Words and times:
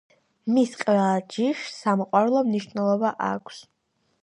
მის 0.53 0.71
ყველა 0.79 1.03
ჯიშს 1.35 1.77
სამოყვარულო 1.83 2.43
მნიშვნელობა 2.49 3.15
აქვს. 3.31 3.63